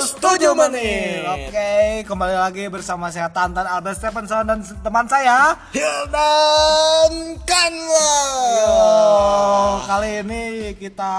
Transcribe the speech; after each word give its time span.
7 0.00 0.16
menit. 0.56 1.20
Oke, 1.28 1.70
kembali 2.08 2.32
lagi 2.32 2.64
bersama 2.66 3.12
saya 3.12 3.28
Tantan 3.28 3.68
Albert 3.68 4.00
Stephenson 4.00 4.48
dan 4.48 4.64
teman 4.80 5.04
saya. 5.04 5.52
Hildan 5.68 7.12
Kanwa. 7.44 8.12
Kali 9.84 10.24
ini 10.24 10.42
kita 10.74 11.12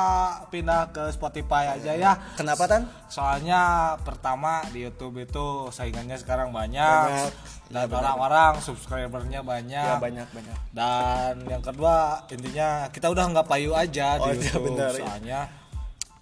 pindah 0.49 0.89
ke 0.89 1.13
Spotify 1.13 1.77
aja 1.77 1.93
ya. 1.93 2.17
Kenapa 2.33 2.65
Tan? 2.65 2.89
Soalnya 3.05 3.93
pertama 4.01 4.65
di 4.73 4.81
YouTube 4.81 5.21
itu 5.21 5.69
saingannya 5.69 6.17
sekarang 6.17 6.49
banyak, 6.49 7.29
Banyak. 7.29 7.31
dan 7.69 7.87
orang-orang 7.93 8.57
subscribernya 8.57 9.45
banyak. 9.45 9.85
Ya 9.85 10.01
banyak 10.01 10.25
banyak. 10.33 10.57
Dan 10.73 11.45
yang 11.45 11.61
kedua 11.61 12.25
intinya 12.25 12.89
kita 12.89 13.05
udah 13.05 13.29
nggak 13.29 13.45
payu 13.45 13.77
aja 13.77 14.17
Oh, 14.17 14.33
di 14.33 14.41
iya, 14.41 14.49
YouTube 14.49 14.65
benar, 14.73 14.89
iya. 14.89 15.01
soalnya 15.05 15.41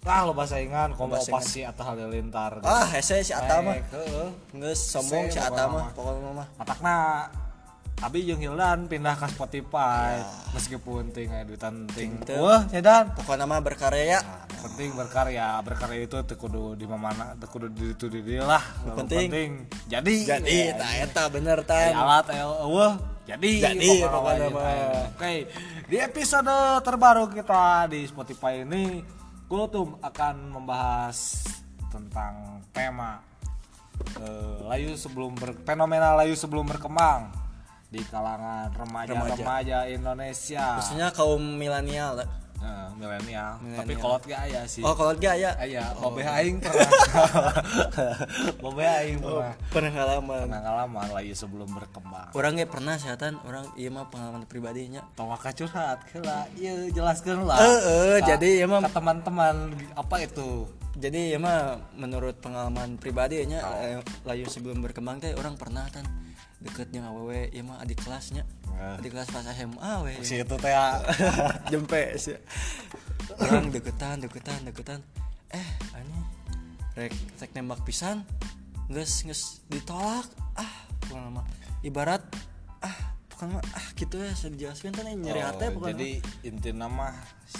ah 0.03 0.21
lo 0.23 0.33
saingan 0.41 0.89
komo 0.91 1.13
Loba 1.13 1.21
saingan. 1.21 1.35
pasti 1.37 1.61
atau 1.61 1.83
halilintar 1.85 2.57
Ah, 2.61 2.89
hese 2.89 3.21
si 3.21 3.29
Ata 3.31 3.61
mah. 3.61 3.77
Naik, 3.77 3.85
heeh. 3.91 4.29
Geus 4.55 4.81
sombong 4.81 5.29
si 5.29 5.37
Hese, 5.37 5.45
Ata 5.47 5.63
pokoknya 5.93 6.29
mah 6.33 6.47
matakna 6.57 6.95
Abi 8.01 8.25
jeung 8.25 8.41
Hildan 8.41 8.89
pindah 8.89 9.13
ke 9.13 9.29
Spotify 9.29 10.17
meskipun 10.51 11.13
ting 11.13 11.29
duitan 11.45 11.85
ting 11.87 12.17
wah 12.33 12.65
Hildan 12.65 13.13
Pokoknya 13.13 13.45
mah 13.45 13.61
berkarya 13.61 14.17
ya. 14.17 14.19
Nah, 14.19 14.49
penting 14.63 14.89
berkarya 14.91 15.61
berkarya 15.61 16.01
itu 16.01 16.17
teu 16.23 16.33
kudu 16.35 16.73
di 16.73 16.85
mana 16.85 17.37
teu 17.37 17.45
kudu 17.45 17.69
di 17.69 17.93
itu 17.93 18.09
di 18.09 18.25
lah 18.35 18.61
Yang 18.83 18.97
penting. 19.05 19.49
jadi 19.85 20.15
Jadi 20.27 20.57
Ya, 20.65 20.73
tak 20.75 20.91
eta 21.03 21.23
bener 21.29 21.61
Tan. 21.61 21.93
alat 21.93 22.25
ayo 22.31 22.49
eueuh 22.63 22.93
jadi 23.21 23.51
Jadi, 23.69 24.01
pokoknya 24.03 24.49
gitu, 24.49 24.57
mah. 24.57 24.65
ayo. 24.65 24.89
oke 25.13 25.33
di 25.85 25.97
episode 25.99 26.55
terbaru 26.81 27.29
kita 27.29 27.85
di 27.85 28.01
Spotify 28.03 28.65
ini 28.65 29.05
Kultum 29.51 29.99
akan 29.99 30.55
membahas 30.55 31.43
tentang 31.91 32.63
tema 32.71 33.19
eh, 34.15 34.63
layu 34.63 34.95
sebelum 34.95 35.35
ber, 35.35 35.51
fenomena 35.67 36.15
layu 36.15 36.39
sebelum 36.39 36.63
berkembang 36.63 37.35
di 37.91 37.99
kalangan 38.07 38.71
remaja-remaja 38.71 39.91
Indonesia 39.91 40.79
Maksudnya 40.79 41.11
kaum 41.11 41.43
milenial. 41.59 42.23
Eh, 42.61 42.87
milenial 42.93 43.57
tapi 43.73 43.97
kolot 43.97 44.21
gak 44.21 44.45
aya 44.45 44.61
sih 44.69 44.85
Oh, 44.85 44.93
kalau 44.93 45.17
dia 45.17 45.33
ya. 45.33 45.49
Aya, 45.57 45.97
bobe 45.97 46.21
aing 46.21 46.61
pernah. 46.61 46.85
bobe 48.61 48.85
aing 48.85 49.17
pernah. 49.17 49.53
Pengalaman. 49.73 50.45
Pernah 50.45 50.61
ngalaman 50.61 51.07
layu 51.09 51.33
sebelum 51.33 51.69
berkembang. 51.73 52.29
Orang 52.31 52.61
ge 52.61 52.69
pernah 52.69 53.01
seatan, 53.01 53.41
orang 53.41 53.65
iya 53.73 53.89
mah 53.89 54.05
pengalaman 54.07 54.45
pribadinya. 54.45 55.01
Tawa 55.17 55.41
curhat 55.41 56.05
heula. 56.13 56.45
Ieu 56.53 56.93
jelaskeun 56.93 57.49
lah. 57.49 57.57
Heeh, 57.57 58.21
Ka- 58.21 58.37
jadi 58.37 58.69
emang- 58.69 58.85
ka 58.85 58.93
teman-teman 58.93 59.73
apa 59.97 60.15
itu? 60.21 60.69
Jadi 60.91 61.31
ya 61.31 61.39
mah 61.39 61.79
menurut 61.95 62.39
pengalaman 62.43 62.99
pribadi 62.99 63.39
nya 63.47 63.63
eh, 63.79 64.03
layu 64.27 64.43
sebelum 64.51 64.83
berkembang 64.83 65.23
teh 65.23 65.31
orang 65.39 65.55
pernah 65.55 65.87
kan 65.87 66.03
deket 66.59 66.91
jeung 66.91 67.07
awewe 67.07 67.47
ya 67.49 67.63
mah 67.63 67.79
adik 67.79 68.03
kelasnya. 68.03 68.43
Eh. 68.75 68.99
Adik 68.99 69.15
kelas 69.15 69.31
pas 69.31 69.47
SMA 69.55 69.91
we. 70.03 70.19
Si 70.21 70.43
itu 70.43 70.55
teh 70.59 70.71
ya. 70.71 70.99
Jempe 71.71 72.19
sih. 72.19 72.35
Orang 73.39 73.71
deketan, 73.71 74.19
deketan, 74.19 74.59
deketan. 74.67 74.99
Eh, 75.55 75.69
aneh. 75.95 76.23
Rek 76.99 77.15
rek 77.39 77.51
nembak 77.55 77.87
pisan. 77.87 78.27
Geus 78.91 79.23
geus 79.23 79.63
ditolak. 79.71 80.27
Ah, 80.59 80.91
pokoknya 81.07 81.39
mah 81.39 81.45
ibarat 81.81 82.23
ah 82.81 82.97
pokoknya 83.29 83.57
mah, 83.57 83.63
ah 83.73 83.87
gitu 83.97 84.15
ya 84.21 84.31
saya 84.37 84.53
dijelaskan 84.53 84.91
kan 84.93 85.05
nyeri 85.09 85.41
Oh, 85.41 85.45
hati 85.49 85.65
pokoknya. 85.73 85.91
jadi 85.97 86.09
inti 86.45 86.69
nama 86.73 87.13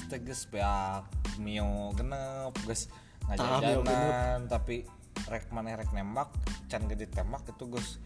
teges 0.09 0.45
beak 0.50 1.05
mio 1.41 1.89
genep 1.97 2.53
mio 2.66 2.75
ngajajanan 3.31 4.39
tapi 4.45 4.83
rek 5.27 5.47
maneh 5.49 5.79
rek 5.79 5.91
nembak 5.91 6.27
can 6.67 6.83
gede 6.87 7.07
tembak 7.07 7.47
itu 7.47 7.63
geus 7.67 7.97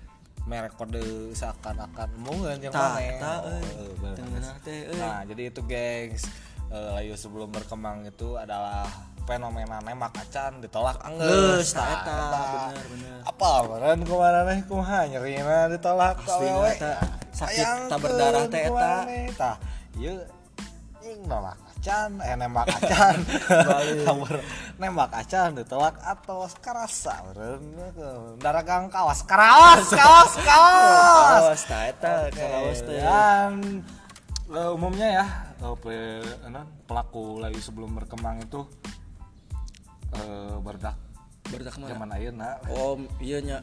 merek 0.46 0.78
kode 0.78 1.34
seakan-akan 1.34 2.10
mungkin 2.22 2.62
yang 2.62 2.70
maneh 2.70 3.18
tah, 3.18 3.42
Oh, 3.42 3.58
eh. 3.58 4.94
Nah, 4.94 5.26
jadi 5.26 5.50
itu 5.50 5.62
gengs. 5.66 6.30
Eh, 6.66 6.90
layu 6.94 7.14
sebelum 7.14 7.50
berkembang 7.50 8.06
itu 8.06 8.38
adalah 8.38 8.86
fenomena 9.26 9.82
nembak 9.82 10.14
acan 10.18 10.62
ditolak 10.62 11.02
tah, 11.02 11.14
Nah, 11.14 11.62
eta, 11.66 12.18
bener, 12.70 12.86
bener. 12.94 13.18
apa 13.26 13.50
kemarin 13.66 14.00
ke 14.02 14.14
mana 14.14 14.40
nih? 14.46 14.60
Kumaha 14.70 15.00
nyerina 15.10 15.58
ditolak 15.66 16.16
eta. 16.22 16.94
Sakit 17.34 17.66
tak 17.90 18.00
berdarah 18.02 18.46
teh, 18.46 18.70
eta. 18.70 18.94
tah 19.34 19.56
ieu 19.98 20.14
ing 21.02 21.26
nolak 21.26 21.58
acan 21.86 22.18
eh 22.18 22.34
nembak 22.34 22.66
acan 22.66 23.18
Kabar 24.02 24.42
nembak 24.82 25.12
acan 25.14 25.54
ditolak 25.54 26.02
atos 26.02 26.58
karasa 26.58 27.22
beureun 27.30 27.62
daragang 28.42 28.90
kawas 28.90 29.22
Kaos 29.22 29.86
tah 31.70 31.86
eta, 31.94 32.26
Oke, 32.26 32.42
kaos 32.42 32.80
teh. 32.82 32.98
dan 32.98 33.86
eh, 34.50 34.70
umumnya 34.74 35.22
ya 35.22 35.26
eh, 35.62 35.76
pe- 35.78 36.26
pelaku 36.90 37.38
layu 37.38 37.62
sebelum 37.62 37.94
berkembang 37.94 38.42
itu 38.42 38.66
eh 40.18 40.58
berdak 40.58 40.98
Berdak 41.46 41.78
mana? 41.78 41.90
zaman 41.94 42.10
ayeuna 42.10 42.58
Oh, 42.74 42.98
iya 43.22 43.38
nya. 43.38 43.62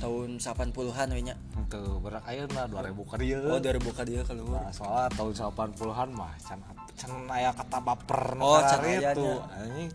Tahun 0.00 0.40
80-an 0.40 1.12
we 1.12 1.20
nya. 1.20 1.36
ke 1.68 1.76
berdak 2.00 2.24
ayeuna 2.24 2.64
2000 2.64 3.04
ka 3.04 3.16
dieu 3.20 3.44
Oh, 3.44 3.60
dari 3.60 3.76
buka 3.76 4.00
dia 4.00 4.24
keluar. 4.24 4.64
Nah, 4.64 4.72
soalnya 4.72 5.12
tahun 5.12 5.36
80-an 5.36 6.08
mah 6.16 6.32
can 6.40 6.56
can 6.98 7.30
aya 7.30 7.54
kata 7.54 7.78
baper 7.78 8.34
Oh, 8.36 8.58
aya 8.58 9.14
itu 9.14 9.28
anjing 9.54 9.90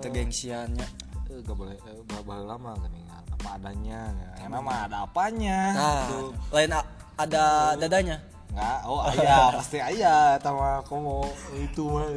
Kegengsiannya. 0.00 0.86
eh, 1.26 1.38
gak 1.42 1.56
boleh 1.56 1.74
eh, 1.74 1.98
bah- 2.06 2.44
lama 2.46 2.76
geningan 2.78 3.24
apa 3.26 3.48
adanya 3.56 4.00
ya 4.14 4.46
mah 4.62 4.86
ada 4.86 4.96
apanya 5.02 5.58
Nah, 5.74 6.02
Gitu. 6.06 6.28
lain 6.52 6.70
a- 6.72 6.90
ada 7.14 7.44
dadanya. 7.74 8.16
Enggak, 8.54 8.78
oh 8.86 9.02
ayah, 9.10 9.50
pasti 9.58 9.82
ayah 9.82 10.38
sama 10.38 10.78
kamu 10.86 11.26
itu 11.58 11.82
mah. 11.82 12.06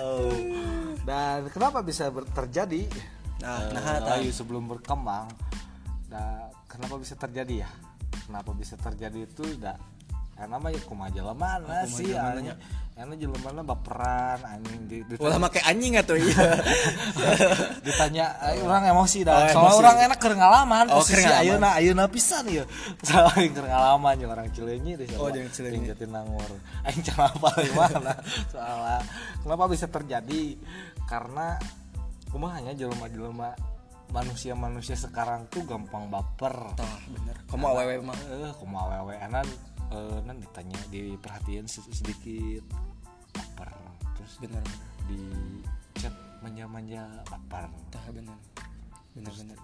Oh. 0.00 0.32
Dan 1.04 1.48
kenapa 1.50 1.80
bisa 1.80 2.08
ber- 2.08 2.28
terjadi? 2.30 2.84
Nah, 3.40 3.58
Eh, 3.64 3.72
nah, 3.72 3.96
nah. 4.00 4.20
sebelum 4.30 4.68
berkembang. 4.68 5.28
Nah, 6.08 6.48
kenapa 6.66 6.96
bisa 6.96 7.16
terjadi 7.16 7.64
ya? 7.64 7.70
Kenapa 8.30 8.54
bisa 8.54 8.78
terjadi 8.78 9.26
itu 9.26 9.42
dah. 9.58 9.74
Karena 10.38 10.56
mah 10.56 10.70
ya 10.70 10.80
kumaha 10.86 11.10
jelema 11.10 11.58
kumaha 11.58 11.84
sih 11.90 12.14
jelemana 12.14 12.38
anjing. 12.38 12.58
Karena 12.94 13.14
jelema 13.18 13.62
baperan 13.66 14.38
anjing. 14.46 14.80
Di, 14.86 14.96
di, 15.02 15.14
Ulah 15.18 15.42
make 15.42 15.58
anjing 15.66 15.98
atuh 15.98 16.14
iya. 16.14 16.62
ditanya 17.90 18.38
orang 18.62 18.86
emosi 18.94 19.26
dah. 19.26 19.34
Oh, 19.34 19.44
soalnya 19.50 19.74
orang 19.82 19.96
enak 20.06 20.18
keur 20.22 20.34
ngalaman 20.38 20.86
Oh, 20.94 21.02
posisi 21.02 21.26
ayeuna 21.26 21.74
ayeuna 21.74 22.06
pisan 22.06 22.46
ya. 22.46 22.62
Soalnya 23.04 23.34
aing 23.34 23.52
keur 23.52 23.66
ngalaman 23.66 24.14
jeung 24.14 24.30
orang 24.30 24.48
Cileunyi 24.54 24.92
deh 24.94 25.06
Oh, 25.18 25.26
jeung 25.28 25.50
Cileunyi. 25.50 25.90
Jatinangor 25.90 26.50
aing 26.86 27.02
can 27.10 27.18
apa 27.18 27.48
di 27.60 27.72
mana? 27.74 28.14
Soalnya 28.46 29.02
kenapa 29.42 29.64
bisa 29.66 29.90
terjadi? 29.90 30.54
Karena 31.04 31.58
kumahanya 32.30 32.78
jelema-jelema 32.78 33.69
manusia-manusia 34.10 34.94
sekarang 34.94 35.46
tuh 35.46 35.62
gampang 35.62 36.06
baper 36.06 36.74
Tah, 36.74 36.98
bener. 37.08 37.36
Kamu 37.46 37.64
awewe 37.64 37.94
mah. 38.00 38.18
eh 38.30 38.52
kumaha 38.58 39.02
wewe 39.02 39.14
anan 39.16 39.46
eh 39.90 40.18
nan 40.22 40.38
ditanya 40.38 40.78
diperhatiin 40.88 41.66
se- 41.66 41.86
sedikit 41.90 42.62
baper 43.30 43.70
terus 44.14 44.38
Bener. 44.38 44.62
di 45.06 45.18
chat 45.94 46.12
manja-manja 46.40 47.06
baper 47.26 47.66
Tah, 47.88 48.04
bener. 48.10 48.38
Bener 49.10 49.32
bener. 49.32 49.58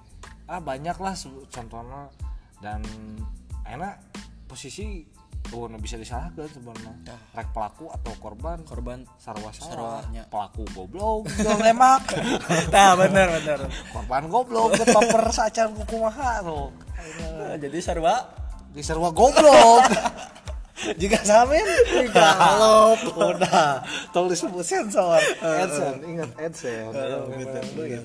ah 0.47 0.59
banyak 0.59 0.97
lah 0.97 1.15
contohnya 1.49 2.07
dan 2.59 2.81
enak 3.65 3.99
posisi 4.47 5.03
oh 5.49 5.67
nu 5.67 5.77
bisa 5.77 5.95
disalahkan 5.95 6.47
sebenarnya 6.47 6.93
Dah. 7.03 7.19
rek 7.33 7.49
pelaku 7.51 7.87
atau 7.89 8.13
korban 8.17 8.59
Korban. 8.63 9.05
sarwa 9.17 9.51
Sarwanya. 9.51 10.27
pelaku 10.27 10.63
goblok 10.71 11.27
jangan 11.37 11.63
lemak 11.65 12.03
Tah, 12.75 12.93
bener 12.95 13.29
bener. 13.37 13.61
korban 13.91 14.27
goblok 14.27 14.75
ke 14.75 14.85
paper 14.85 15.23
sacan 15.31 15.75
kukumaha 15.75 16.41
tuh 16.41 16.71
Nah, 17.29 17.55
jadi 17.55 17.79
sarwa 17.79 18.19
di 18.69 18.81
sarwa 18.81 19.09
goblok 19.09 19.85
jika 20.95 21.19
samin 21.27 21.67
Galop. 22.15 23.01
udah. 23.19 23.83
Tolong 24.15 24.31
disebut 24.31 24.63
sensor. 24.63 25.19
Edson 25.43 25.99
ingat 26.07 26.31
Edson 26.39 26.95
gitu. 27.35 27.59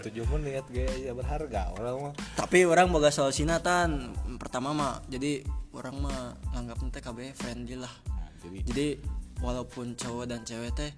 tujuh 0.10 0.26
menit 0.34 0.66
gaya 0.74 1.12
berharga 1.14 1.70
orang 1.78 2.10
mah. 2.10 2.14
Tapi 2.34 2.66
orang 2.66 2.90
boga 2.90 3.14
solusinya 3.14 3.62
tan. 3.62 4.14
Pertama 4.42 4.74
mah 4.74 5.06
jadi 5.06 5.46
orang 5.78 5.96
mah 6.02 6.34
nganggap 6.58 6.78
teh 6.92 7.02
KB 7.04 7.20
friendly 7.38 7.78
lah. 7.78 7.94
Nah, 8.10 8.30
jadi 8.42 8.60
Jadi 8.66 8.88
walaupun 9.42 9.98
cowok 9.98 10.26
dan 10.30 10.42
cewek 10.46 10.72
teh 10.78 10.92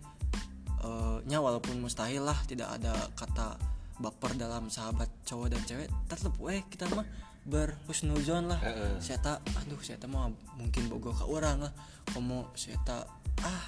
eh, 0.83 1.17
nya 1.27 1.39
walaupun 1.39 1.79
mustahil 1.79 2.27
lah 2.27 2.37
tidak 2.47 2.69
ada 2.75 2.91
kata 3.15 3.55
baper 4.03 4.35
dalam 4.35 4.67
sahabat 4.67 5.07
cowok 5.23 5.47
dan 5.53 5.61
cewek 5.63 5.87
tetap 6.11 6.33
weh 6.41 6.59
kita 6.67 6.89
mah 6.91 7.07
berhusnuzon 7.43 8.47
lah. 8.47 8.59
Heeh. 8.59 8.95
saya 8.97 9.19
tak 9.19 9.37
aduh 9.53 9.79
saya 9.79 9.95
tak 9.95 10.07
mah 10.07 10.27
mungkin 10.55 10.87
bogo 10.87 11.11
ke 11.11 11.23
orang 11.23 11.59
lah. 11.61 11.73
Kamu 12.07 12.51
saya 12.53 12.79
tak 12.81 13.03
ah 13.39 13.65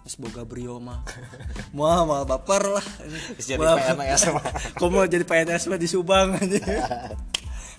Terus 0.00 0.16
boga 0.16 0.42
brio 0.42 0.80
mah. 0.80 1.04
Muah 1.76 2.02
mal 2.02 2.24
baper 2.24 2.72
lah. 2.72 2.86
Jadi 3.36 3.56
Ulah- 3.56 3.76
PNS 3.76 4.32
mah. 4.32 4.44
Kok 4.74 4.88
mau 4.88 5.04
jadi 5.04 5.22
PNS 5.22 5.68
mah 5.68 5.76
di 5.76 5.84
Subang 5.84 6.34
aja. 6.34 6.60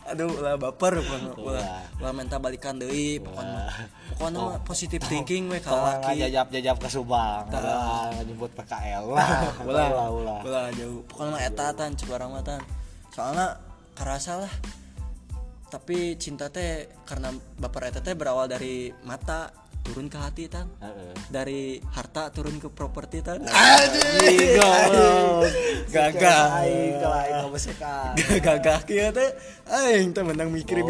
Aduh 0.01 0.33
lah 0.35 0.57
baper 0.57 0.97
pokoknya 1.00 1.31
Ulah, 1.33 1.62
Ulah. 1.62 1.81
ulah 1.97 2.12
minta 2.12 2.35
balikan 2.35 2.75
deui 2.75 3.21
pokoknya 3.21 3.69
Pokoknya 4.12 4.39
mah 4.44 4.59
positive 4.62 5.00
thinking 5.03 5.45
we 5.47 5.57
Kalau 5.57 5.77
kalau 5.77 5.88
laki. 5.94 6.06
ngajajap-jajap 6.19 6.75
ke 6.77 6.89
Subang, 6.89 7.45
ulah 7.53 8.09
ngejemput 8.12 8.51
PKL 8.51 9.03
lah. 9.07 9.29
ulah 9.62 9.85
ulah 9.88 10.07
ulah. 10.41 10.67
jauh. 10.74 11.06
Pokoknya 11.06 11.31
mah 11.31 11.41
eta 11.44 11.67
tan 11.71 11.94
cek 11.94 12.09
orang 12.09 12.29
mah 12.29 12.44
tan. 12.44 12.62
Soalnya 13.09 13.56
kerasa 13.94 14.41
lah 14.41 14.51
tapi 15.71 16.19
cinta 16.19 16.51
teh 16.51 16.91
karena 17.07 17.31
baper 17.31 17.88
eta 17.88 18.03
teh 18.03 18.12
berawal 18.12 18.51
dari 18.51 18.91
mata 19.07 19.47
turun 19.81 20.12
ke 20.12 20.18
hati 20.19 20.45
tan 20.45 20.69
Heeh. 20.77 21.13
dari 21.33 21.81
harta 21.95 22.29
turun 22.29 22.62
ke 22.62 22.69
properti 22.69 23.23
tan 23.25 23.41
Ih, 23.41 24.53
goblok. 24.53 25.50
Gagah. 25.89 26.62
Gagah 28.45 28.79
kieu 28.85 29.09
teh 29.09 29.29
aing 29.65 30.13
teh 30.13 30.21
menang 30.21 30.53
mikir 30.53 30.85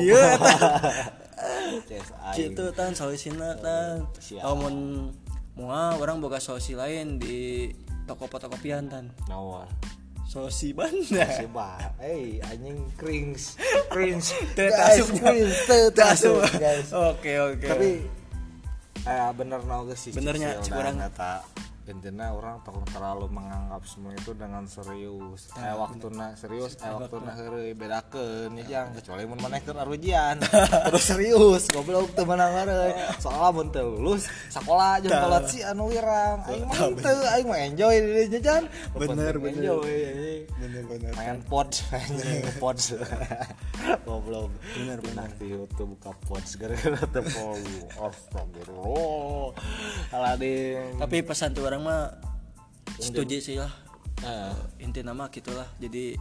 Ces 1.87 2.03
aing. 2.35 2.51
gitu 2.51 2.69
tan 2.75 2.91
solusinya 2.91 3.55
tan 3.63 4.05
siap. 4.19 4.43
lamun 4.43 5.09
moal 5.55 5.97
orang 6.03 6.19
boga 6.19 6.37
solusi 6.43 6.75
lain 6.75 7.15
di 7.17 7.71
toko 8.05 8.27
fotokopian 8.27 8.91
tan 8.91 9.05
Nawa. 9.31 9.65
Solusi 10.31 10.71
banda 10.71 11.27
Coba, 11.43 11.91
eh 11.99 12.39
anjing 12.47 12.87
cringe, 12.95 13.59
cringe, 13.91 14.31
Guys, 14.55 15.11
cringe, 15.11 15.59
guys. 16.55 16.87
Oke 16.95 17.35
oke. 17.35 17.67
Tapi 17.67 17.91
eh 19.03 19.29
bener 19.35 19.59
naga 19.67 19.91
sih. 19.91 20.15
Benernya, 20.15 20.55
Cicil 20.63 20.71
cik 20.71 20.71
dan 20.71 20.95
urang. 20.95 20.97
eta 21.03 21.31
intinya 21.89 22.29
orang 22.33 22.61
takut 22.61 22.85
terlalu 22.93 23.25
menganggap 23.33 23.81
semua 23.89 24.13
itu 24.13 24.31
dengan 24.37 24.63
serius. 24.69 25.49
eh 25.57 25.73
waktu 25.73 26.07
serius, 26.37 26.77
eh 26.81 26.91
waktu 26.93 27.17
heureuy 27.17 27.71
bedakeun 27.73 28.53
ya 28.61 28.63
jang 28.69 28.87
kecuali 28.97 29.23
mun 29.25 29.39
maneh 29.41 29.59
keur 29.65 29.77
arujian. 29.81 30.37
Terus 30.91 31.05
serius, 31.05 31.63
goblok 31.73 32.13
teu 32.13 32.25
menang 32.27 32.53
heureuy. 32.53 32.93
Soalnya 33.17 33.49
mun 33.49 33.67
teu 33.73 33.87
lulus 33.97 34.29
sakola 34.53 35.01
jeung 35.01 35.13
kolot 35.15 35.45
si 35.49 35.59
anu 35.65 35.89
wirang. 35.89 36.45
Aing 36.45 36.65
mah 36.69 36.79
teu, 37.01 37.17
aing 37.37 37.47
mah 37.49 37.59
enjoy 37.65 37.95
di 37.97 38.25
jajan. 38.37 38.63
Bener, 38.93 39.35
bener. 39.41 39.61
Enjoy 39.61 40.21
bener 40.61 40.83
bener. 40.85 41.11
main 41.17 41.37
pod 41.49 41.69
anjing 41.91 42.45
pod 42.61 42.77
goblok 44.21 44.53
Bener, 44.77 45.01
bener. 45.01 45.29
di 45.41 45.49
YouTube 45.49 45.97
buka 45.97 46.13
pod 46.29 46.45
gara-gara 46.45 47.21
follow 47.33 47.57
astagfirullah 47.97 49.49
Aladin 50.13 51.01
Tapi 51.01 51.17
pesan 51.25 51.57
tuh 51.57 51.65
orang 51.65 51.81
mah 51.81 52.13
setuju 53.01 53.41
sih 53.41 53.57
lah. 53.57 53.73
Eh, 54.21 54.85
Inti 54.85 55.01
nama 55.01 55.25
gitulah. 55.33 55.65
Jadi 55.81 56.13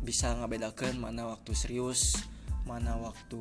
bisa 0.00 0.32
ngabedakeun 0.32 0.96
mana 0.96 1.28
waktu 1.28 1.52
serius, 1.52 2.16
mana 2.66 2.98
waktu 2.98 3.38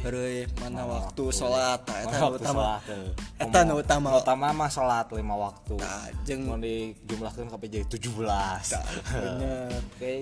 heureuy, 0.00 0.48
mana 0.56 0.88
waktu 0.88 1.20
mana 1.20 2.16
waktu 2.16 2.40
utama. 2.40 2.48
sholat, 2.48 2.80
teu. 2.88 3.04
Eta 3.36 3.58
nu 3.68 3.74
utama. 3.76 4.08
Utama 4.16 4.46
mah 4.56 4.70
sholat 4.72 5.06
lima 5.12 5.36
waktu 5.36 5.76
Tah, 5.76 6.08
jeung 6.24 6.48
mau 6.48 6.56
dijumlahkeun 6.56 7.52
sampai 7.52 7.68
jadi 7.68 7.84
17 7.84 8.08
bener. 8.08 9.68
oke 9.92 10.12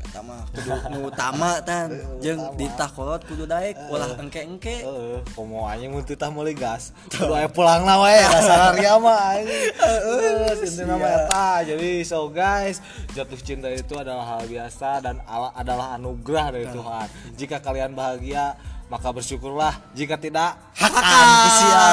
eta 0.00 0.20
mah 0.24 0.48
kudu 0.48 0.70
nu 0.96 0.98
utama 1.12 1.60
tan. 1.60 1.92
Jeung 2.24 2.56
di 2.56 2.64
takolot 2.72 3.20
kudu 3.28 3.44
daek 3.44 3.76
ulah 3.92 4.16
engke-engke. 4.16 4.88
Heeh, 4.88 5.20
komo 5.36 5.68
anjing 5.68 5.92
mun 5.92 6.08
teu 6.08 6.16
tah 6.16 6.32
meuli 6.32 6.56
gas. 6.56 6.96
Kudu 7.12 7.36
aya 7.36 7.52
pulangna 7.52 8.00
wae 8.00 8.16
dasar 8.32 8.72
ria 8.80 8.96
mah. 8.96 9.36
Heeh, 9.36 10.56
intina 10.56 10.96
mah 10.96 11.28
eta. 11.28 11.68
Jadi 11.68 12.00
so 12.00 12.32
guys, 12.32 12.80
jatuh 13.12 13.36
cinta 13.44 13.68
itu 13.68 13.92
adalah 13.92 14.24
hal 14.24 14.48
biasa 14.48 15.04
dan 15.04 15.20
ala- 15.28 15.52
adalah 15.52 16.00
anugerah 16.00 16.48
dari 16.48 16.64
Tuhan. 16.72 17.08
Jika 17.42 17.58
kalian 17.58 17.98
bahagia, 17.98 18.54
maka 18.86 19.10
bersyukurlah. 19.10 19.74
Jika 19.98 20.14
tidak, 20.14 20.62
hakan 20.78 21.26
sia. 21.58 21.86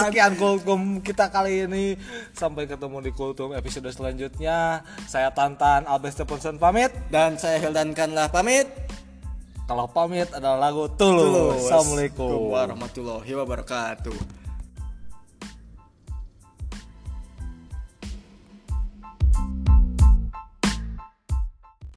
Sekian 0.00 0.32
kultum 0.40 1.04
kita 1.04 1.28
kali 1.28 1.68
ini. 1.68 2.00
Sampai 2.32 2.64
ketemu 2.64 3.04
di 3.04 3.12
kultum 3.12 3.52
episode 3.52 3.92
selanjutnya. 3.92 4.80
Saya 5.04 5.28
Tantan 5.36 5.84
Albert 5.84 6.16
Stephenson 6.16 6.56
pamit. 6.56 6.96
Dan 7.12 7.36
saya 7.36 7.60
Hildan 7.60 7.92
Kanlah 7.92 8.32
pamit. 8.32 8.72
Kalau 9.68 9.84
pamit 9.92 10.32
adalah 10.32 10.72
lagu 10.72 10.88
Tulus. 10.96 11.68
Assalamualaikum. 11.68 12.56
warahmatullahi 12.56 13.32
wabarakatuh. 13.36 14.35